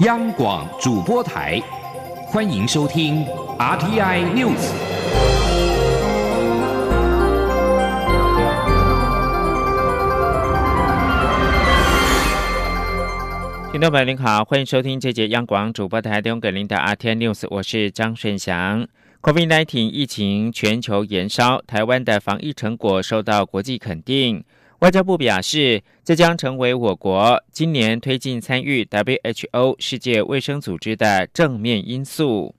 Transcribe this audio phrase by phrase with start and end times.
[0.00, 1.60] 央广主播台，
[2.24, 3.22] 欢迎收听
[3.58, 4.56] RTI News。
[13.70, 18.88] 听众朋友您好，欢迎收听这节央广主播台提供给您的 RTI News，我是张顺祥。
[19.20, 24.42] COVID-19 疫情全球延烧，台湾的防疫成果受到国际肯定。
[24.80, 32.54] 外交部表示，这将成为我国今年推进参与 WHO 世界卫生组织的正面因素。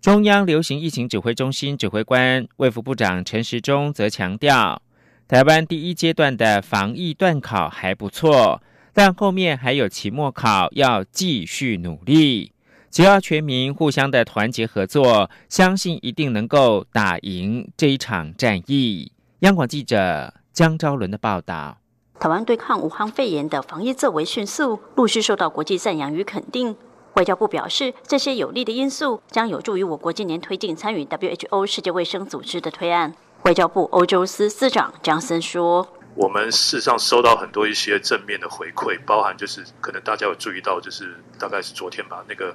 [0.00, 4.80] 中央流行疫情指挥中心指挥官卫福部长陈时中则强调，
[5.28, 8.62] 台湾第一阶段的防疫段考还不错，
[8.94, 12.52] 但后面还有期末考要继续努力。
[12.90, 19.12] 只要全民互相的团结合作，相信一定能够打赢这一场战役。
[19.40, 20.39] 央广记者。
[20.52, 21.78] 江昭伦的报道：
[22.18, 26.76] 台湾对抗武汉肺炎的防疫作为迅速，陆续受到国际赞扬与肯定。
[27.14, 33.14] 外交部表示，这些有利的因素将有助于我国今年推进参与 WHO 世界卫生组织的推案。
[33.42, 42.54] 外交部欧洲司司长张森说：“我们事实上收到很多一些正面的回馈，包含就是可能大家有注意到，就是大概是昨天吧，那个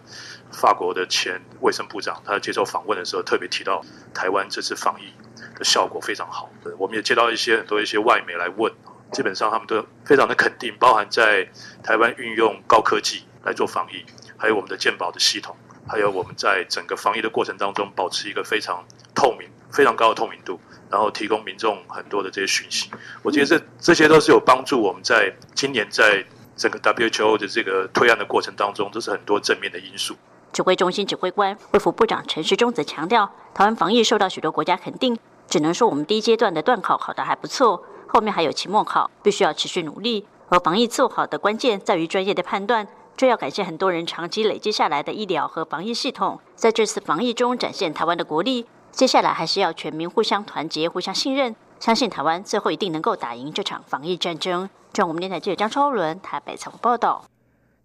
[0.51, 3.81] 法国的前卫生部长他接受访问的时候，特别提到
[4.13, 5.11] 台湾这次防疫。”
[5.55, 8.71] 的效果非常好，我们也接到一些很多一些外媒来问，
[9.11, 11.47] 基本上他们都非常的肯定，包含在
[11.83, 14.05] 台湾运用高科技来做防疫，
[14.37, 15.55] 还有我们的健保的系统，
[15.87, 18.83] 还有我们在整个防疫的过程当中保持一个非常
[19.13, 22.89] 透明、非常高的透明度，然后提供民众很多的这些讯息。
[23.23, 26.25] 我觉得这这些都是有帮助我们在今年在
[26.57, 30.15] 整个 WHO 的这个推案的过程当中，都是很多正面的因素。
[30.51, 35.17] 指挥中心指挥官、卫福部长陈时中则强调，台湾防疫受到许多国家肯定。
[35.47, 40.25] 只能说我们第一阶段的段考考得还不错，后面还有期末考，必须要持续努力。
[40.49, 48.66] 而防疫做好的关键在于专业的判断，这要感谢很多人长期累积下来的医疗和防疫系统，在这次防疫中展现台湾的国力。
[48.91, 54.69] 接下来还是要全民互相团结、互相信任，相信台湾最后一定能够打赢这场防疫战争。
[54.94, 57.25] 中我们电台记者张超伦台北采访报道。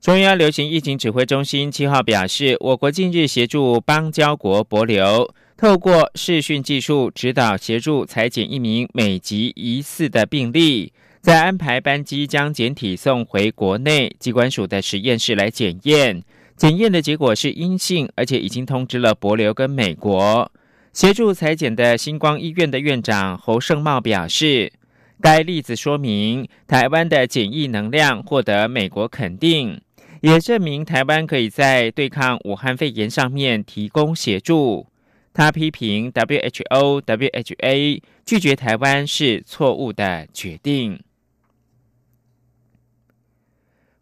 [0.01, 5.29] 中央流行疫情指挥中心七号表示，我国近日协助邦交国博流。
[5.61, 10.91] 透过视讯技术指导协助裁剪一名美籍疑似的病例，
[11.21, 16.25] 再安排班机将检体送回国内机关署的实验室来检验。
[16.57, 20.51] 检验的结果是阴性，而且已经通知了博流跟美国
[20.95, 24.73] 协助裁剪的星光医院的院长侯胜茂表示，
[25.21, 29.79] 该例子说明台湾的检疫能量获得美国肯定，
[30.23, 34.87] 也证明台湾可以在对抗武汉肺炎上面提供协助。
[35.33, 41.01] 他批评 WHO、WHA 拒绝台湾是错误的决定。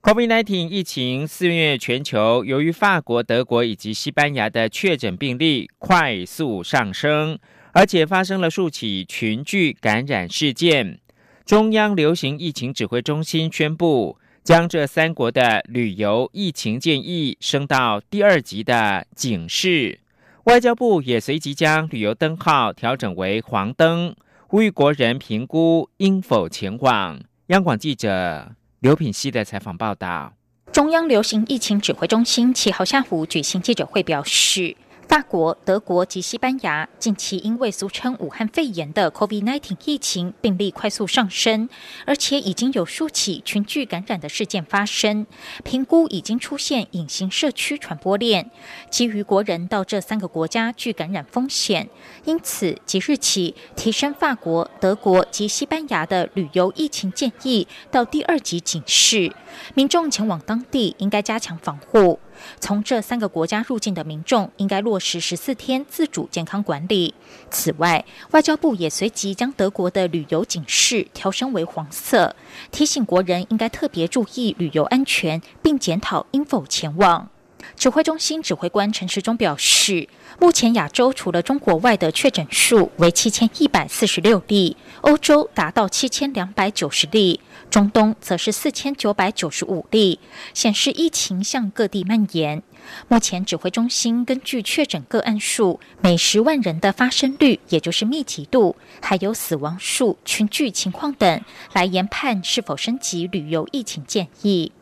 [0.00, 7.38] COVID-19 疫情肆虐全球，由于法国、德国以及西班牙的确诊病例快速上升，
[7.72, 10.98] 而且发生了数起群聚感染事件，
[11.44, 20.00] 中央流行疫情指挥中心宣布，将这三国的旅游疫情建议升到第二级的警示。
[20.48, 24.16] 外交部也随即将旅游灯号调整为黄灯，
[24.47, 27.20] 呼吁国人评估应否前往。
[27.48, 30.32] 央广记者刘品希的采访报道。
[30.72, 34.75] 中央流行疫情指挥中心七号下午举行记者会表示。
[35.08, 41.66] 法国、德国及西班牙近期因为俗称武汉肺炎的 COVID-19 疫情病例快速上升，
[42.04, 45.26] 而且已经有数起群聚感染的事件发生，
[45.64, 48.50] 评估已经出现隐形社区传播链，
[48.91, 51.88] 基于国人到这三个国家具感染风险，
[52.26, 59.32] 因此即日起提升法国、德国及西班牙的旅游疫情建议到第二级警示，
[59.75, 62.20] 民众前往当地应该加强防护。
[62.60, 67.15] 从这三个国家入境的民众应该落实十四天自主健康管理。
[67.50, 72.34] 此外，外交部也随即将德国的旅游警示调升为黄色，
[72.71, 77.29] 提醒国人应该特别注意旅游安全，并检讨应否前往。
[77.76, 80.08] 指挥中心指挥官陈时中表示，
[80.40, 87.40] 目前亚洲除了中国外的确诊数为七千一百四十六例，欧洲达到七千两百九十例。
[87.70, 90.20] 中东则是四千九百九十五例，
[90.55, 92.62] 显示疫情向各地蔓延。
[93.08, 101.44] 目前指挥中心根据确诊个案数、每十万人的发生率，也就是密集度，还有死亡数、群聚情况等，
[101.75, 104.72] 来研判是否升级旅游疫情建议。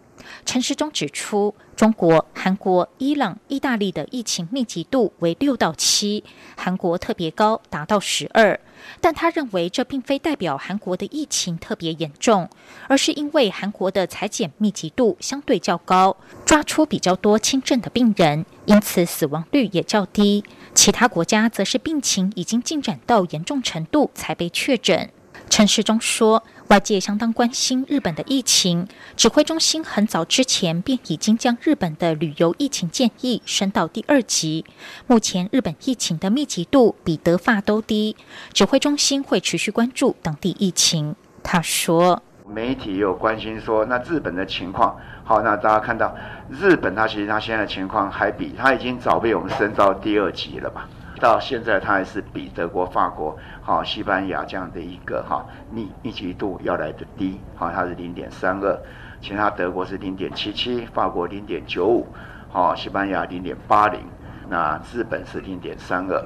[0.45, 6.25] 陈时中指出，中国、韩国、伊朗、意大利的疫情密集度为六到七，
[6.57, 8.59] 韩国特别高，达到十二。
[9.01, 12.49] 但他认为这并非代表韩国的疫情特别严重，
[12.89, 20.45] 而是因为韩国的裁剪密集度相对较高，抓出比较多轻症的病人，因此死亡率也较低。
[20.75, 25.11] 其他国家则是病情已经进展到严重程度才被确诊。
[25.49, 26.43] 陈时中说。
[26.69, 34.65] 外界相当关心日本的疫情，指挥中心很早之前便已经将日本的旅游疫情建议升到第二级。
[35.07, 38.17] 目前日本疫情的密集度比德法都低，
[38.53, 41.15] 指挥中心会持续关注当地疫情。
[41.45, 42.21] 他说
[42.53, 46.13] ：“媒体有关心说，那日本的情况，好，那大家看到
[46.51, 58.79] 日本，它其实它现在的情况还比它已经早被我们升到第二级了吧？”到现在，它还是比德国、法国、好西班牙这样的一个哈密密集度要来的低，好，它是零点三二，
[59.21, 62.07] 其他德国是零点七七，法国零点九五，
[62.51, 64.01] 好，西班牙零点八零，
[64.49, 66.23] 那日本是零点三二，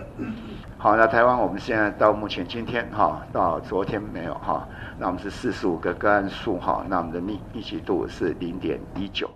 [0.77, 4.67] 好，那台湾我们现在到目前今天哈，到昨天没有哈，
[4.99, 9.31] 那我们是四十五个个案数哈，那我们的密密集度是零点一九。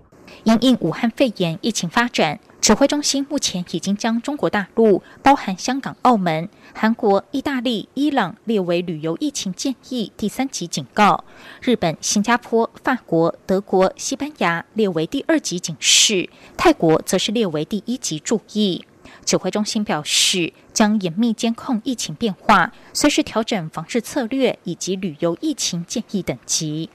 [0.44, 11.25] 因应武汉肺炎疫情发展，指挥中心目前已经将中国大陆、包含香港、澳门、韩国、意大利、伊朗列为旅游疫情建议第三级警告；
[11.62, 18.85] 日本、新加坡、法国、德国、西班牙列为第二级警示；泰国则是列为第一级注意。
[19.25, 26.91] 指挥中心表示，将严密监控疫情变化，随时调整防治策略以及旅游疫情建议等级。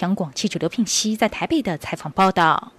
[0.00, 2.72] 杨广记者刘聘熙在台北的采访报道：，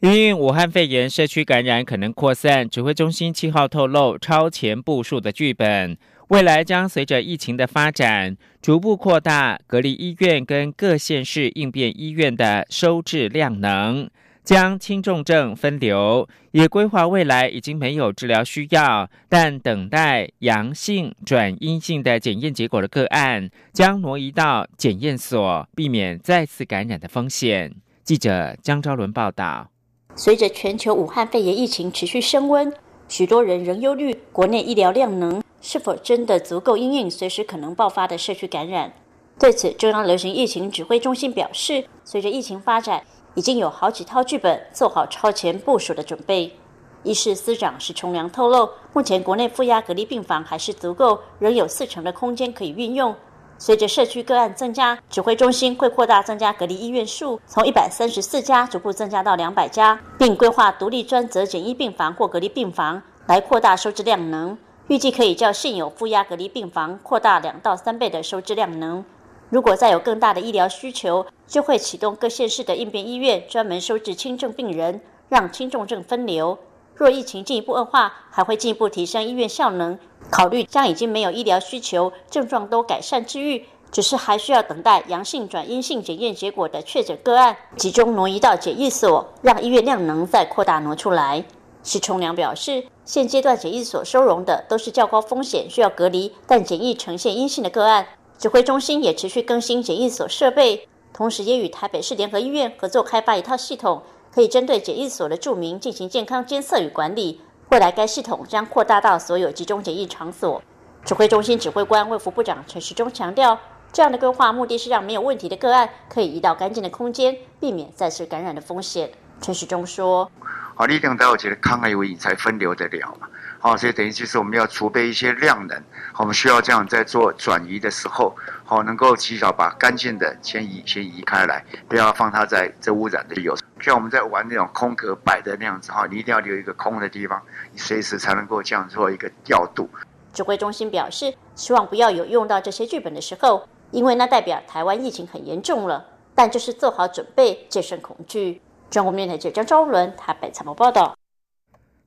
[0.00, 5.96] 因武汉肺炎社区感染可能扩散，指挥中心七号透露超前部署的剧本，
[6.28, 14.08] 未来将随着疫情的发展，逐步扩大隔离医院跟各县市应变医院的收治量能。
[14.44, 27.74] 将轻重症分流，也规划未来已经没有治疗需要，但等待阳性转阴性的检验结果的个案，将挪移到检验所，避免再次感染的风险。
[28.04, 29.70] 记者江昭伦报道。
[30.14, 32.70] 随着全球武汉肺炎疫情持续升温，
[33.08, 38.92] 许多人仍忧虑国内医疗量能是否真的足够应应随时可能爆发的社区感染。
[39.40, 43.02] 对此，中央流行疫情指挥中心表示，随着疫情发展。
[43.34, 46.56] 已经有好几套剧本做好超前部署的准备。
[47.02, 53.14] 医事司长石崇良透露，目前国内负压隔离病房还是足够，仍有四成的空间可以运用。
[53.58, 64.56] 随着社区个案增加，指挥中心会扩大增加隔离医院数，从一百三十四家逐步增加到两百家，并规划独立专责检疫病房或隔离病房来扩大收治量能。
[64.88, 69.04] 预计可以较现有负压隔离病房扩大两到三倍的收治量能。
[69.50, 76.58] 如果再有更大的医疗需求，就会启动各县市的应变医院，专门收治轻症病人，让轻重症分流。
[76.94, 79.98] 若疫情进一步恶化，还会进一步提升医院效能，
[80.30, 91.44] 考虑将已经没有医疗需求、症状都改善治愈，只是还需要等待阳性转阴性检验结果的确诊个案，集中挪移到检疫所，让医院量能再扩大挪出来。
[91.82, 98.06] 施崇良表示，现阶段检疫所收容的都是较高风险、需要隔离，但检疫呈现阴性的个案。
[98.38, 104.02] 指挥中心也持续更新检疫所设备，同时也与台北市联合医院合作开发一套系统，
[104.32, 107.40] 可以针对检疫所的住民进行健康监测与管理。
[107.70, 110.62] 未来该系统将扩大到所有集中检疫场所。
[111.04, 113.58] 指挥中心指挥官卫副部长陈时中强调，
[113.92, 119.10] 这样的规划目的是让没有问题的个案可以移到干净的空间，避免再次感染的风险。
[119.40, 120.30] 陈时中说
[120.76, 123.28] ：“好，你等到我觉得康而为才分流得了嘛。”
[123.64, 125.82] 哦，所以等于就是我们要储备一些量能，
[126.18, 133.56] 我们需要这样在做转移的时候，好能够及早把干净的先移先移开来，不要放它在这污染的有。
[133.80, 137.40] 像我们在玩那种空格摆的那样子哈，你一定要留一个空的地方，
[137.72, 139.88] 你随时才能够这样做一个调度。
[140.34, 146.04] 指挥中心表示，希望不要有用到这些剧本的时候，因为那代表台湾疫情很严重了。
[146.34, 148.60] 但就是做好准备，戒慎恐惧。
[148.90, 151.16] 中国面台记者张昭伦台北采访报道。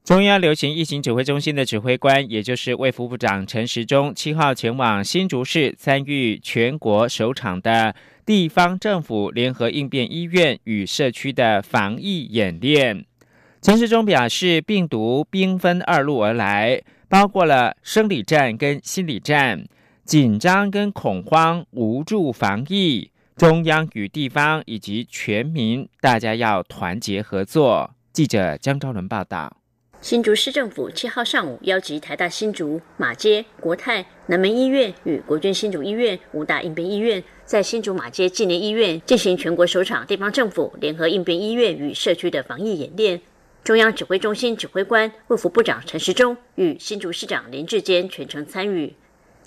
[0.08, 7.94] 中央流行疫情指挥中心的指挥官，也就是卫福部长陈时中，七号前往新竹市参与全国首场的
[8.26, 13.04] 地方政府联合应变医院与社区的防疫演练。
[13.62, 19.66] 陈时中表示，病毒兵分二路而来，包括了生理战跟心理战，
[20.06, 27.94] 紧张跟恐慌无助防疫，中央与地方以及全民，大家要团结合作。
[28.14, 29.58] 记者江昭伦报道。
[30.08, 43.20] 新竹市政府七号上午邀集台大新竹、马街、国泰、南门医院与国军新竹医院五大应变医院，在新竹马街纪念医院进行全国首场地方政府联合应变医院与社区的防疫演练。
[43.66, 48.94] 中央指挥中心指挥官、卫福部长陈时中与新竹市长林志坚全程参与。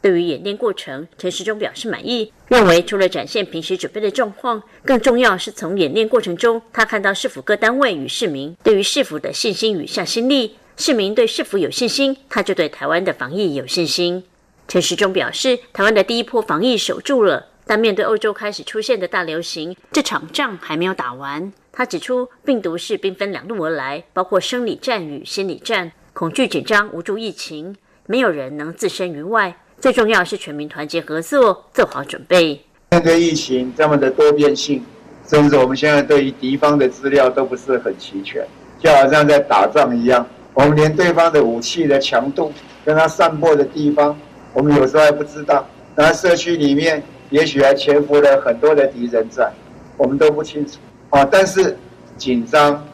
[0.00, 10.56] 对于演练过程，陈时中表示满意，认为除了展现平时准备的状况，更重要是从演练过程中，他看到市府各单位与市民对于市府的信心与向心力。
[10.76, 14.24] 市民对市府有信心，他就对台湾的防疫有信心。
[14.66, 21.52] 陈时中表示，台湾的第一波防疫守住了，但面对欧洲开始出现的大流行，这场仗还没有打完。
[21.70, 27.76] 他指出，病毒是兵分两路而来，包括生理战与心理战，恐惧、紧张、无助疫情，
[28.06, 29.54] 没有人能置身于外。
[29.80, 32.60] 最重要是全民团结合作，做好准备。
[32.90, 34.84] 面对疫情这么的多变性，
[35.26, 38.46] 甚至我们现在对于敌方的资料都不是很齐全，
[38.78, 42.52] 就好像在打仗一样，我们连对方的武器的强度
[42.84, 44.14] 跟他散播的地方，
[44.52, 45.66] 我们有时候还不知道。
[45.94, 49.50] 那社区里面也许还潜伏了很多的敌人在，
[49.96, 51.24] 我们都不清楚啊。
[51.24, 51.74] 但是
[52.18, 52.86] 紧张、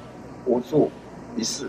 [0.45, 0.89] 无助、
[1.37, 1.67] 一事，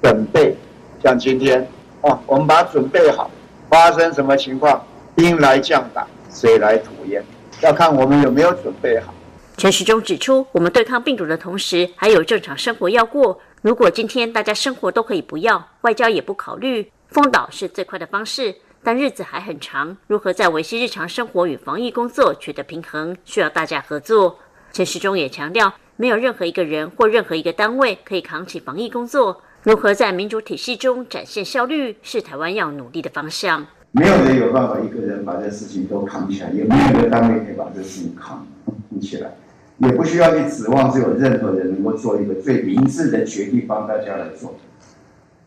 [0.00, 0.54] 准备，
[1.02, 1.66] 像今天
[2.00, 3.28] 啊，我们把它准备好。
[3.72, 4.84] 发生什么情况？
[5.16, 7.24] 兵来将挡，水来土掩，
[7.62, 9.14] 要看我们有没有准备好。
[9.56, 13.40] 陈时中指出，我们对抗病毒的同时，还有正常生活要过。
[13.62, 19.96] 如果今天大家生活都可以不要，外交也不考虑，封岛是最快的方式，但日子还很长。
[20.06, 24.38] 如何在维系日常生活与防疫工作取得平衡，需要大家合作。
[24.74, 29.40] 陈时中也强调，没有任何一个人或任何一个单位可以扛起防疫工作。
[29.64, 33.64] 如何在民主体系中展现效率，是台湾要努力的方向。
[33.92, 39.30] 没有人有办法一个人把这事情都扛起来，也没有一个单位可以把这事情扛扛起来，
[39.78, 44.52] 也不需要去指望只有任何人能够做一个最明智的决定帮大家来做。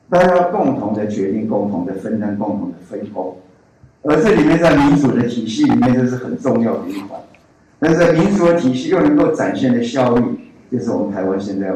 [0.09, 3.37] 大家要共同的决定，共同的分担，共同的分工。
[4.03, 7.19] 而这里面在民主的体系里面，这是很重要的一环。
[7.79, 10.23] 但是在民主的体系又能够展现的效率，
[10.71, 11.75] 就是我们台湾现在要。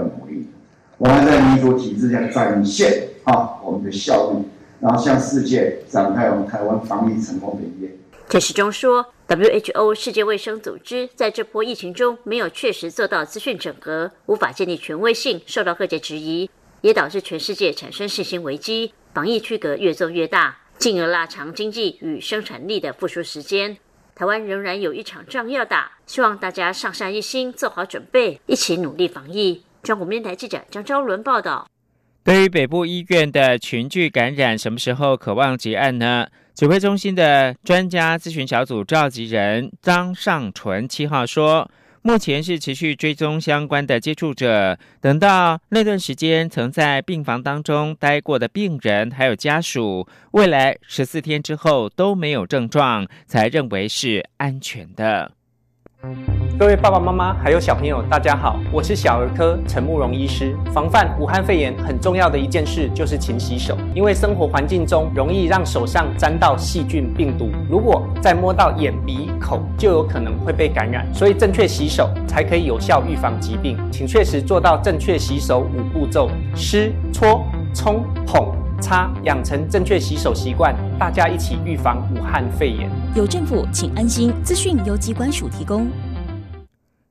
[1.00, 4.44] 我们在民主体制下展现啊我们的效率，
[4.82, 7.90] 然后向世界展开我们台湾防疫成功的一页。
[8.28, 16.50] 陈时中说，WHO 世界卫生组织在这波疫情中没有确实做到资讯整合，无法建立权威性，受到各界质疑，
[16.82, 23.78] 也导致全世界产生信心危机，防疫区隔越做越大，进而拉长经济与生产力的复苏时间。
[24.14, 29.64] 台湾仍然有一场仗要打，希望大家上下一心，做好准备，一起努力防疫。
[29.82, 31.68] 中国电台记者张昭伦报道：
[32.24, 36.28] 对于北部医院的群聚感染，什么时候渴望结案呢？
[36.54, 41.72] 指挥中心的专家咨询小组召集人张尚纯七号说，
[42.02, 55.32] 目前是持续追踪相关的接触者，等到那段时间曾在病房当中待过的病人还有家属，未来十四天之后都没有症状，才认为是安全的。
[56.60, 60.54] 各位爸爸妈妈还有小朋友，大家好，我是小儿科陈慕容医师。
[60.74, 71.08] 防范武汉肺炎很重要的一件事就是勤洗手，因为生活环境中容易让手上沾到细菌病毒，如果再摸到眼鼻口，就有可能会被感染。
[71.14, 77.42] 所以正确洗手才可以有效预防疾病，请确实做到正确洗手五步骤：湿、搓、
[77.74, 78.52] 冲、捧、
[78.82, 82.90] 擦，养成正确洗手习惯，大家一起预防武汉肺炎。
[83.16, 84.34] 有政府，请安心。
[84.44, 85.88] 资讯由机关署提供。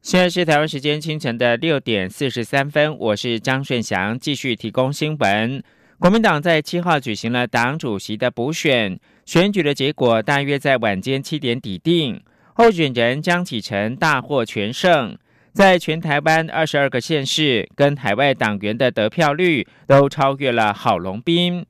[0.09, 5.63] 现在是台湾时间清晨的六点四十三分，我是张顺祥，继续提供新闻。
[5.99, 12.19] 国民党在七号举行了党主席的补选，选举的结果大约在晚间七点底定，
[12.55, 15.15] 候选人江启臣大获全胜，
[15.53, 21.67] 在全台湾二十二个县市跟海外党员的得票率都超越了郝龙斌。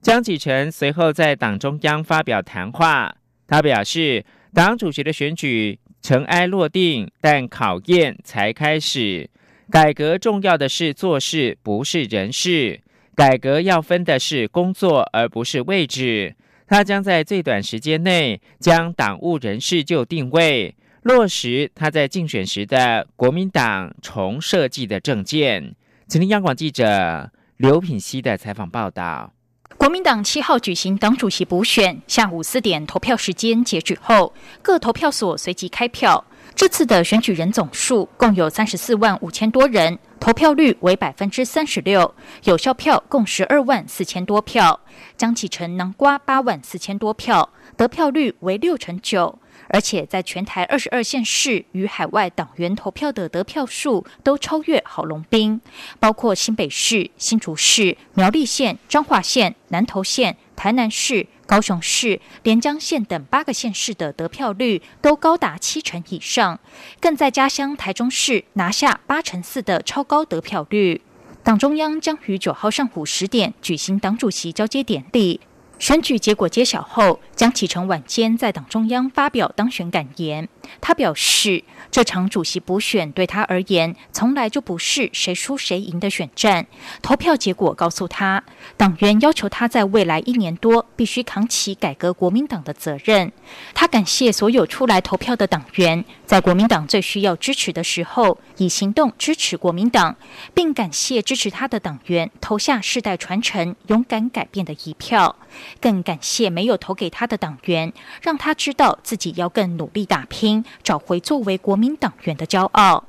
[0.00, 3.16] 江启臣随后在党中央发表谈话，
[3.48, 5.80] 他表示，党主席的选举。
[6.02, 9.28] 尘埃落定，但考验才开始。
[9.70, 12.80] 改革重要的是做事，不是人事。
[13.14, 16.34] 改革要分的是工作，而不是位置。
[16.66, 25.74] 他将在最短时间内将党务人事就定位，落实他在竞选时的国民党重设计的政见。
[26.08, 29.32] 请听央广记者刘品熙的采访报道。
[29.80, 36.22] 国民党七号举行党主席补选，下午四点投票时间截止后，各投票所随即开票。
[36.54, 44.78] 这次的选举人总数共有三十四万五千多人，投票率为百分之三十六，有效票共十二万四千多票。
[45.16, 49.38] 江启臣能瓜八万四千多票，得票率为六成九。
[49.72, 55.60] 而且在全台二十二县市与海外党员投票的得票数都超越郝龙斌，
[55.98, 66.58] 包括新北市、新竹市、苗栗县、彰化县、南投县、台南市、高雄市、连江县等八个县市的得票率都高达七成以上，
[67.00, 71.00] 更在家乡台中市拿下八成四的超高得票率。
[71.42, 75.40] 党中央将于九号上午十点举行党主席交接典礼。
[75.80, 80.46] 选举结果揭晓后，江启臣晚间在党中央发表当选感言。
[80.80, 86.66] 他表示，这场主席补选对他而言，从来就不是谁输谁赢的选战。
[87.02, 88.42] 投票结果告诉他，
[88.76, 93.32] 党员要求他在未来一年多必须扛起改革国民党的责任。
[93.74, 100.16] 他感谢所有出来投票的党员，在国民党最需要支持的时候，以行动支持国民党，
[100.54, 105.36] 并感谢支持他的党员投下世代传承、勇敢改变的一票。
[105.80, 110.49] 更感谢没有投给他的党员，让他知道自己要更努力打拼，
[110.82, 113.04] 找回作为国民党员的骄傲。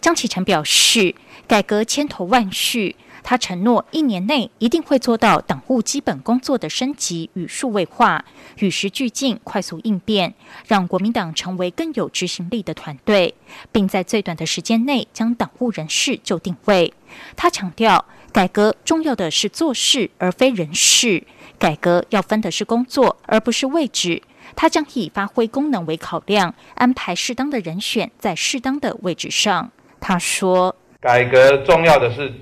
[0.00, 1.14] 张启成表示，
[1.46, 8.24] 改革千头万绪，他承诺一年内一定会做到党务基本工作的升级与数位化，
[8.58, 10.34] 与时俱进，快速应变，
[10.66, 13.36] 让国民党成为更有执行力的团队，
[13.70, 16.92] 并在最短的时间内将党务人事就定位。
[17.36, 21.24] 他强调，改革重要的是做事，而非人事。
[21.60, 24.20] 改革要分的是工作，而不是位置。
[24.54, 29.70] 他将以发挥功能为考量，安排适当的人选在适当的位置上。
[30.00, 32.32] 他说：“改革重要的是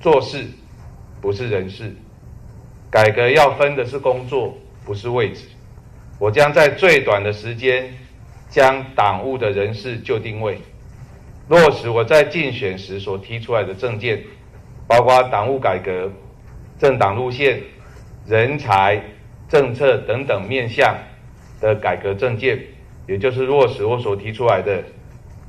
[0.00, 0.46] 做事，
[1.20, 1.94] 不是人事。
[2.90, 5.42] 改革要分的是工作，不是位置。
[6.18, 7.92] 我将在最短的时间
[8.48, 10.60] 将党务的人事就定位，
[11.48, 14.22] 落实我在竞选时所提出来的政见，
[14.86, 16.12] 包括党务改革、
[16.78, 17.60] 政党路线。”
[18.24, 19.02] 人才、
[19.48, 20.96] 政策等等面向
[21.62, 22.60] 的改革政见，
[23.06, 24.82] 也就是落实我所提出来的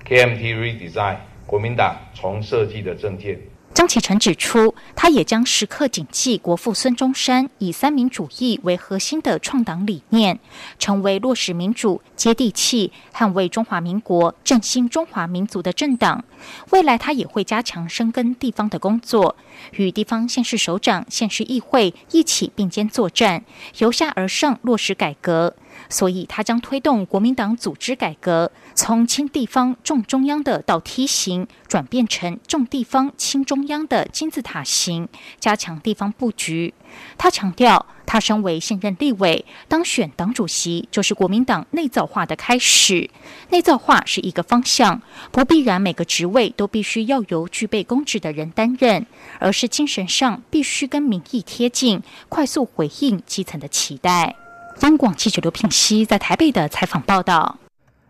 [0.07, 1.17] KMT redesign
[1.47, 3.37] 国民党重设计的政见。
[3.73, 10.39] 张启成指出，他也将时刻谨记国父孙中山以三民主义为核心的创党理念，
[10.77, 16.23] 成为落实民主、接地气、捍卫中华民国、振兴中华民族的政党。
[16.69, 19.35] 未来，他也会加强深耕地方的工作，
[19.71, 23.43] 与地方县市首长、县市议会一起并肩作战，
[23.79, 25.55] 由下而上落实改革。
[25.89, 35.07] 所以，他将推动国民党组织改革，从轻地方重中央的倒梯形，转变成重地方轻中央的金字塔形，
[35.39, 36.73] 加强地方布局。
[37.17, 43.09] 他强调，他身为现任立委，当选党主席就是国民党内造化的开始。
[43.49, 49.05] 内造化是一个方向，不必然每个职位都必须要由具备公职的人担任，
[49.39, 54.35] 而是精神上必须跟民意贴近，快速回应基层的期待。
[54.81, 57.57] 央广记者刘品熙在台北的采访报道，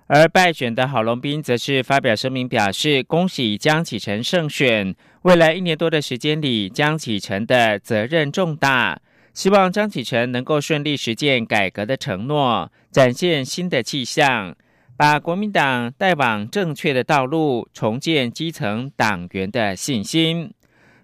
[0.08, 4.96] 而败选的郝龙斌则是发表声明表示，恭喜江启臣胜选。
[5.24, 9.00] 未来一年多的时间里，江启臣的责任重大，
[9.34, 14.56] 希望江启臣能够顺利实践改革的承诺，展现新的气象，
[14.98, 20.52] 把国民党带往正确的道路，重建基层党员的信心。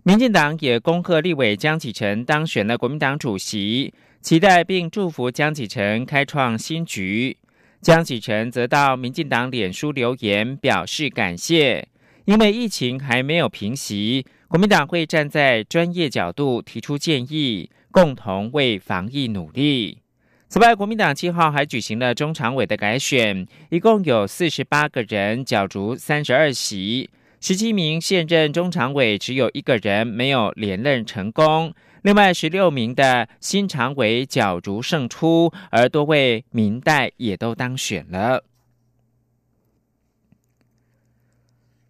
[0.10, 3.94] 民进党也恭贺立委江启臣当选了国民党主席。
[4.22, 7.38] 期待并祝福江启臣开创新局。
[7.80, 11.88] 江启臣则到民进党脸书留言表示感谢，
[12.26, 20.00] 因为疫情还没有平息，国民党会站在专业角度提出建议，共同为防疫努力。
[20.48, 27.08] 此外，国民党七号还举行了中常委的改选，一共有四十八个人角逐三十二席，
[27.42, 31.74] 十七名现任中常委只有一个人没有连任成功。
[32.02, 38.44] 另外十六名的新常委角逐胜出，而多位明代也都当选了。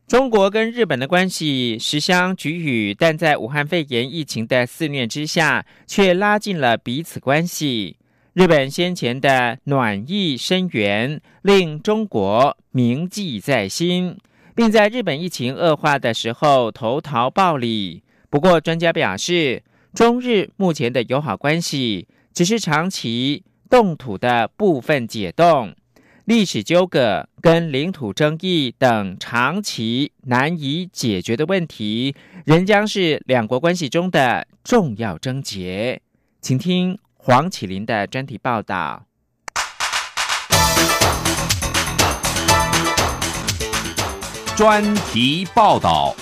[0.07, 7.97] 中国跟日本的关系时相举语，但在武汉肺炎疫情的肆虐之下，却拉近了彼此关系。
[8.33, 14.17] 日本先前的暖意深远，令中国铭记在心，
[14.59, 18.03] 并在日本疫情恶化的时候投桃报李。
[18.29, 19.63] 不过，专家表示。
[19.91, 25.73] 中日目前的友好关系，只是长期冻土的部分解冻，
[26.25, 32.13] 历史纠葛跟领土争议等长期难以解决的问题，
[32.45, 35.99] 仍将是两国关系中的重要症结。
[36.39, 39.08] 请听黄启林的专题报道。
[44.59, 46.13] 专题报道。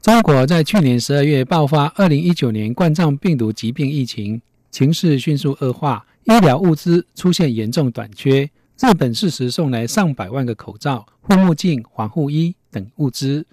[0.00, 8.48] 中国在去年十二月爆发二零一九年冠状病毒疾病疫情，情势迅速恶化，医疗物资出现严重短缺。
[8.80, 13.44] 日本适时送来上百万个口罩、护目镜、防护衣等物资，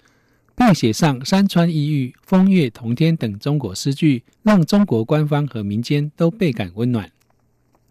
[0.56, 7.10] 并写上“山川异域，风月同天”等中国诗句，让中国官方和民间都倍感温暖。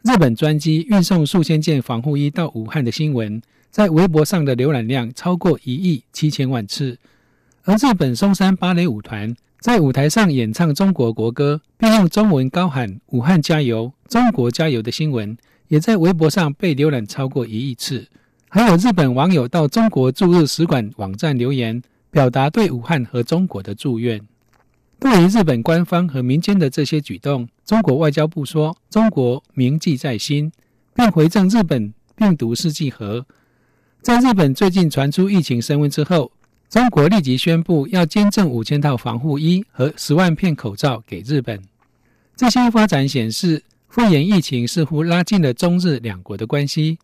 [0.02, 6.98] 日本专机运送数千件防护衣到武汉的新闻，在微博上的浏览量超过一亿七千万次。
[7.64, 18.08] 而日本松山芭蕾舞团在舞台上演唱中国国歌，并用中文高喊“武汉加油，中国加油”的新闻，也在微博上被浏览超过一亿次。
[18.48, 24.22] 还有日本网友到中国驻日使馆网站留言，表达对武汉和中国的祝愿。
[25.00, 30.52] 对于日本官方和民间的这些举动，中国外交部说：“中国铭记在心，
[30.94, 33.26] 并回赠日本病毒试剂盒。”
[34.04, 36.32] 在日本最近传出疫情升温之后，
[36.70, 41.62] 中国立即宣布要捐赠五千套防护衣和十万片口罩给日本。
[42.36, 46.98] 这些发展显示，肺炎疫情似乎拉近了中日两国的关系。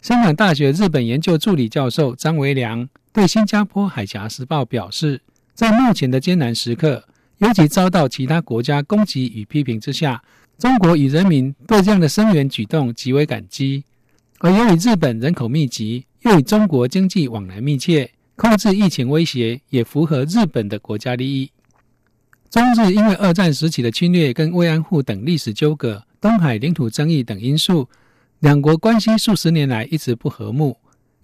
[0.00, 5.20] 香港大学日本研究助理教授张维良对新加坡《海峡时报》表示，
[5.54, 7.04] 在目前的艰难时刻。
[7.42, 10.22] 尤其遭到其他国家攻击与批评之下，
[10.58, 13.82] 中国与人民对这样的声援举动极为感激。
[14.38, 21.50] 而由于日本人口密集，又与中国经济往来密切，控制疫情威胁也符合日本的国家利益。
[22.48, 27.88] 中日因为二战时期的侵略跟慰安妇等历史纠葛、东海领土争议等因素，
[28.38, 30.76] 两国关系数十年来一直不和睦。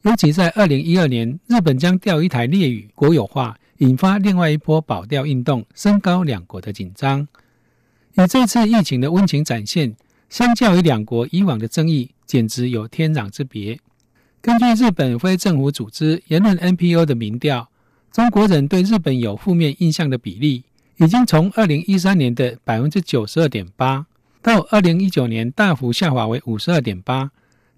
[0.02, 3.56] 尤其在二零一二年，日本将钓鱼台列屿国有化。
[3.78, 7.26] 引发另外一波保钓运动，升高两国的紧张。
[8.14, 9.94] 以这次疫情的温情展现，
[10.28, 13.78] 相较于两国以往的争议，简直有天壤之别。
[14.40, 17.68] 根据日本非政府组织言论 NPO 的民调，
[18.10, 20.64] 中国人对日本有负面印象的比例，
[20.96, 24.06] 已经从二零一三年的百分之九十二点八，
[24.42, 27.30] 到二零一九年大幅下滑为五十二点八，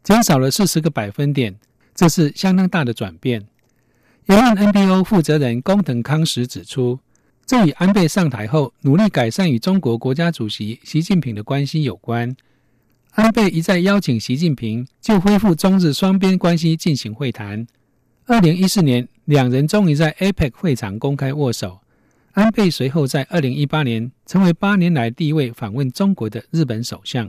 [0.02, 1.58] 减少了四十个百分点，
[1.94, 3.46] 这是相当大的转变。
[4.30, 7.00] 台湾 NPO 负责人工藤康时指出，
[7.44, 12.36] 这与安倍上台后努力改善与中国国家主席习近平的关系有关。
[13.10, 17.66] 安倍一再邀请习近平就恢复中日双边关系进行会谈。
[18.26, 21.80] 二零一四年，两人终于在 APEC 会场公开握手。
[22.30, 27.28] 安倍随后在二零一八年成为八年来第一位访问中国的日本首相，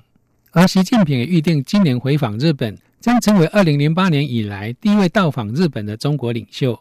[0.52, 6.80] 而习近平也预定今年回访日本，将成为二零零八年以来第一位到访日本的中国领袖。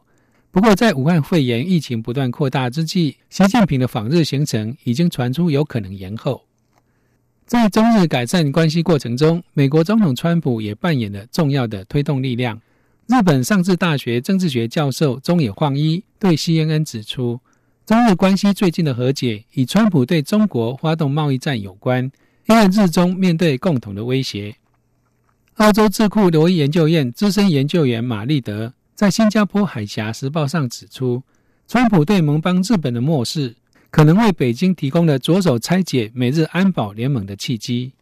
[0.53, 6.43] 不过，在武汉肺炎疫情不断扩大之际，习近平的访日行程已经传出有可能延后。
[7.47, 12.61] 在中日改善关系过程中，美国总统川普也扮演了重要的推动力量。
[13.07, 17.39] 日本上智大学政治学教授中野晃一对 CNN 指出，
[17.87, 22.11] 中日关系最近的和解与川普对中国发动贸易战有关，
[22.49, 24.57] 因为日中面对共同的威胁。
[25.55, 28.75] 澳洲智库罗伊研究院资深研究员玛丽德。
[29.01, 31.23] 在新加坡《海峡时报》上指出，
[31.67, 33.57] 川普对盟邦日本的漠视，
[33.91, 37.93] 可能为北京提供了着手拆解美日安保联盟的契机。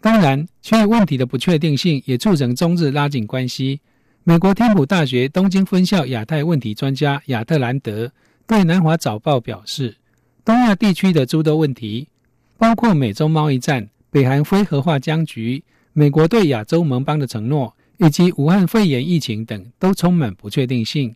[0.00, 3.78] 当然，区域问题的不确定性也促成中日拉近关系。
[4.24, 8.10] 美国天普大学东京分校亚太问题专家亚特兰德
[8.44, 9.98] 对南华早报表示，
[10.44, 12.08] 东亚地区的诸多问题，
[12.56, 17.72] 包括美中贸易战、北韩非核化僵局、美国对亚洲盟邦的承诺。
[17.98, 21.14] 以及武汉肺炎疫情等都充满不确定性。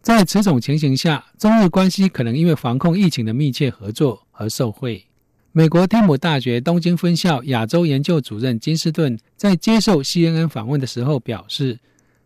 [0.00, 5.04] 在此种情形下，中日关系可能因为防控疫情的密切合作而受惠。
[5.52, 11.78] 美国天普大学东京分校亚洲研究主任金斯顿在接受 CNN 访问的时候表示，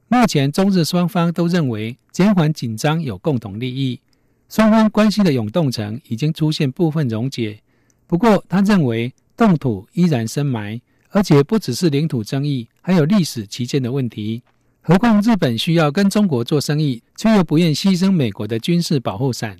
[0.08, 4.00] 目前中日双方都认为减缓紧张有共同利益，
[4.48, 7.60] 双方关系的永动层已经出现部分溶解。
[8.06, 10.80] 不过，他认为冻土依然深埋。
[11.12, 14.42] 而且不只是领土争议，还有历史期间的问题。
[14.82, 19.56] 何况日本需要跟中国做生意，却又不愿牺牲美国的军事保护伞。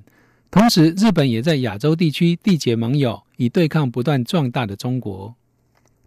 [0.51, 5.35] 同时，日本也在亚洲地区缔结盟友，以对抗不断壮大的中国。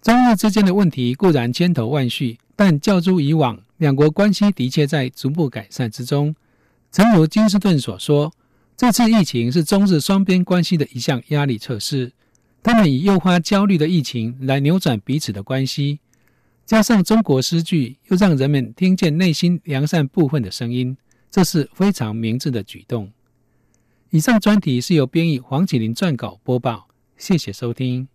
[0.02, 6.36] 中日之间的问题固然千头万绪，但较诸以往，两国关系的确在逐步改善之中。
[6.92, 8.34] 诚如金斯顿所说，
[8.76, 12.12] 这次疫情是中日双边关系的一项压力测试。
[12.62, 16.00] 他们以诱发焦虑的疫情来扭转彼此的关系，
[16.66, 20.96] 加上中国诗句，又让人们听见内心良善部分的声音，
[21.30, 23.12] 这是非常明智的举动。
[24.12, 28.08] 以上专题是由编译黄启林撰稿播报，谢谢收听。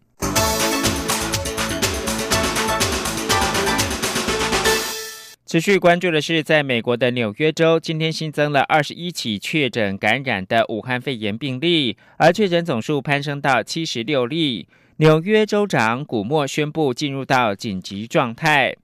[5.45, 14.69] 持续关注的是，在美国的纽约州，今天新增了二十一起确诊感染的武汉肺炎病例，而确诊总数攀升到七十六例。
[15.01, 18.75] 纽约州长古默宣布进入到紧急状态。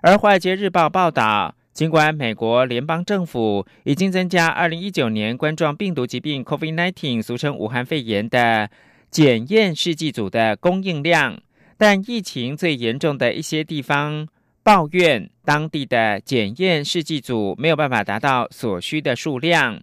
[0.00, 8.70] 而《华尔街日报》报道，尽管美国联邦政府已经增加二零一九年冠状病毒疾病 （COVID-19） 俗称武汉肺炎的
[9.10, 11.36] 检验试剂组的供应量，
[11.76, 14.28] 但疫情最严重的一些地方。
[14.62, 19.80] 抱怨当地的检验试剂组没有办法达到所需的数量。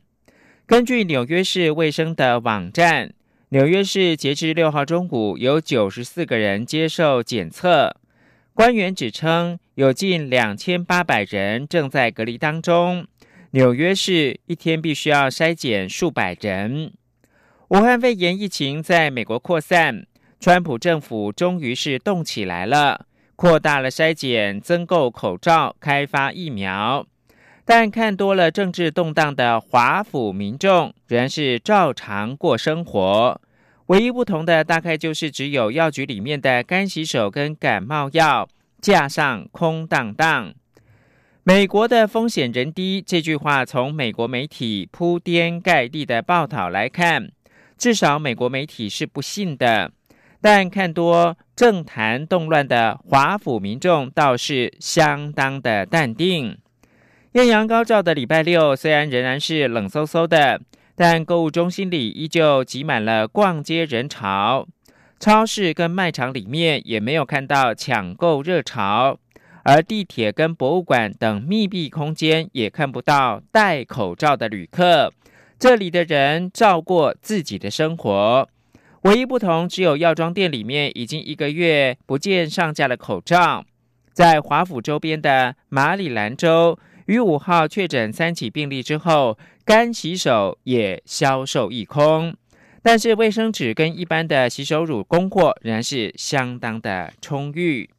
[0.65, 3.13] 根据纽约市卫生的网站，
[3.53, 7.95] 纽约市截至六号中午有九十四个人接受检测。
[8.55, 13.05] 官员指称，有近两千八百人正在隔离当中。
[13.51, 16.93] 纽约市一天必须要筛检数百人。
[17.67, 20.07] 武汉肺炎疫情在美国扩散，
[20.39, 27.05] 川普政府终于是动起来了，扩大了筛检，增购口罩，开发疫苗。
[27.65, 33.39] 但看多了政治动荡的华府民众仍然是照常过生活，
[33.87, 38.49] 唯一不同的大概就是只有药局里面的干洗手跟感冒药
[38.81, 40.53] 架上空荡荡。
[41.43, 47.31] 美国的风险人低这句话，从美国媒体铺天盖地的报道来看，
[47.77, 49.91] 至少美国媒体是不信的。
[50.41, 56.57] 但看多政坛动乱的华府民众倒是相当的淡定。
[57.33, 60.61] 艳阳高照的礼拜六，虽然仍然是冷飕飕的，
[60.95, 64.67] 但购物中心里依旧挤满了逛街人潮。
[65.19, 69.17] 超市跟卖场里面也没有看到抢购热潮，
[69.63, 75.11] 而地铁跟博物馆等密闭空间也看不到戴口罩的旅客。
[75.57, 78.47] 这里的人照过自己的生活，
[79.01, 83.65] 唯一不同只有药妆店里面已经一个月不见上架的口罩。
[84.13, 86.79] 在华府周边的马里兰州。
[87.07, 92.33] 于五号确诊三起病例之后，干洗手也销售一空，
[92.81, 97.89] 但是卫生纸跟一般的洗手乳供货仍然是相当的充裕。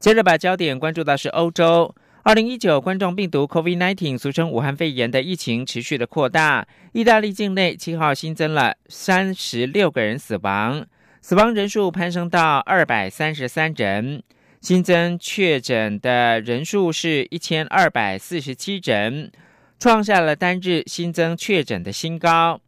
[0.00, 10.84] 接着把焦点关注到是欧洲，二零一九冠状病毒 （COVID-19） 俗称武汉肺炎的疫情持续的扩大，意大利境内七号新增了三十六个人死亡，
[11.24, 14.24] 死亡人数攀升到二百三十三人。
[14.60, 19.30] 新增确诊的人数是一千二百四十七人，
[19.78, 22.60] 创下了单日新增确诊的新高。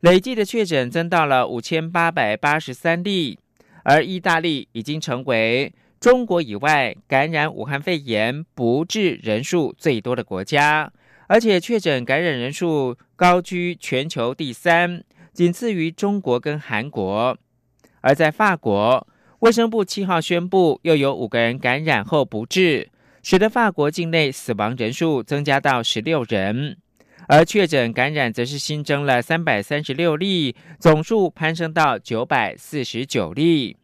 [0.00, 3.38] 累计的确诊增到了五千八百八十三例，
[3.82, 10.92] 而意大利已经成为中国以外感染武汉肺炎不治人数最多的国家，
[11.28, 17.38] 而且确诊感染人数高居全球第三，仅次于中国跟韩国。
[18.02, 19.06] 而在法国。
[19.38, 22.88] 卫生部七号宣布，又有五个人感染后不治，
[23.24, 26.76] 使得法国境内死亡人数增加到十六人，
[27.26, 33.76] 而确诊感染则是新增了三百三十六例，总数攀升到九百四十九例。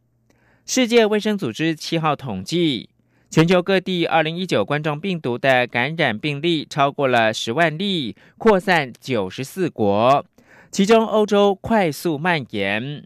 [0.65, 2.91] 世界卫生组织七号统计，
[3.29, 10.25] 全球各地二零一九冠状病毒的感染病例超过了十万例，扩散九十四国，
[10.71, 13.05] 其中欧洲快速蔓延。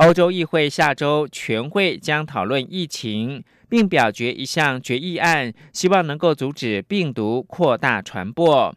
[0.00, 8.74] 欧洲议会下周全会将讨论疫情，并表决一项决议案，希望能够阻止病毒扩大传播。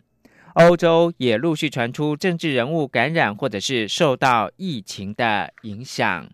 [0.55, 6.29] 欧洲也陆续传出政治人物感染或者是受到疫情的影响。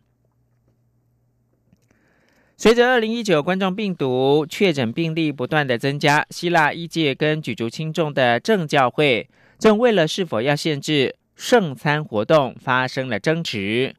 [2.58, 13.95] 随着二零一九冠状病毒确诊病例不断的增加，希腊一届跟举足轻重的政教会正为了是否要限制圣餐活动发生了争执。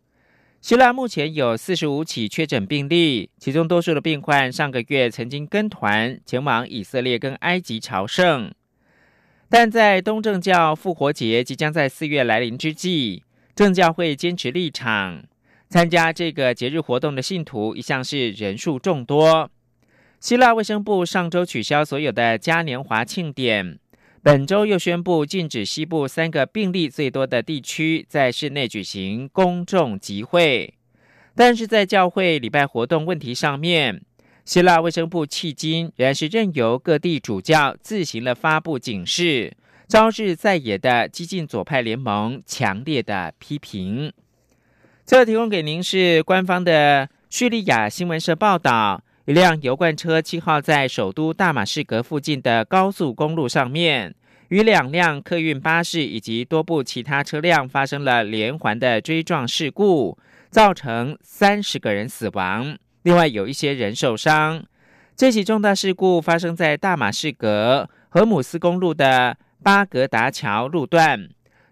[0.61, 8.53] 希腊目前有四十五起确诊病例，其中多数的病患上个月曾经跟团前往以色列跟埃及朝圣。
[9.49, 13.23] 但在东正教复活节即将在四月来临之际，
[13.55, 15.25] 正教会坚持立场，
[15.71, 19.51] 参加这个节日活动的信徒一向是人数众多。
[20.21, 23.79] 希腊卫生部上周取消所有的嘉年华庆典。
[24.23, 30.75] 本周又宣布禁止西部三个病例最多的地区在室内举行公众集会，
[31.35, 34.03] 但是在教会礼拜活动问题上面，
[34.45, 39.57] 希腊卫生部迄今仍然是任由各地主教自行的发布警示，
[39.89, 44.13] 招致在野的激进左派联盟强烈的批评。
[45.07, 49.03] 最后提供给您是官方的叙利亚新闻社报道。
[49.27, 54.15] 一辆油罐车七号在首都大马士革附近的高速公路上面，
[54.49, 60.19] 与两辆客运巴士以及多部其他车辆发生了连环的追撞事故，
[60.51, 64.65] 造成三十个人死亡，另外有一些人受伤。
[65.15, 71.29] 这起重大事故发生在大马士革荷姆斯公路的巴格达桥路段，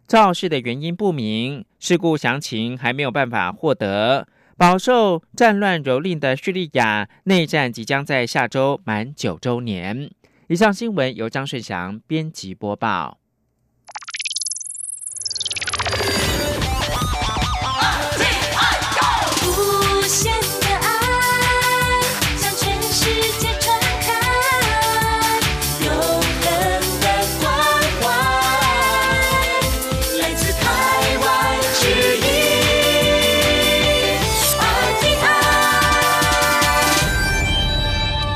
[0.06, 4.28] 肇事的原因不明，事故详情还没有办法获得。
[4.58, 10.10] 饱受战乱蹂躏的叙利亚内战即将在下周满九周年。
[10.48, 13.18] 以上新闻由张顺祥编辑播报。